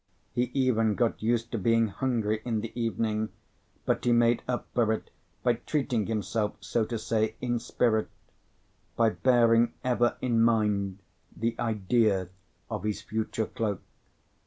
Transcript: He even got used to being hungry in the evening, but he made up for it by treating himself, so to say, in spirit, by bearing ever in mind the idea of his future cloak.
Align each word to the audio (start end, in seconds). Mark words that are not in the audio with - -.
He 0.33 0.49
even 0.55 0.95
got 0.95 1.21
used 1.21 1.51
to 1.51 1.59
being 1.59 1.89
hungry 1.89 2.41
in 2.43 2.61
the 2.61 2.71
evening, 2.73 3.29
but 3.85 4.03
he 4.03 4.11
made 4.11 4.41
up 4.47 4.65
for 4.73 4.91
it 4.91 5.11
by 5.43 5.53
treating 5.53 6.07
himself, 6.07 6.55
so 6.59 6.85
to 6.85 6.97
say, 6.97 7.35
in 7.39 7.59
spirit, 7.59 8.09
by 8.95 9.11
bearing 9.11 9.73
ever 9.83 10.17
in 10.19 10.41
mind 10.41 10.97
the 11.37 11.55
idea 11.59 12.29
of 12.67 12.83
his 12.83 13.03
future 13.03 13.45
cloak. 13.45 13.83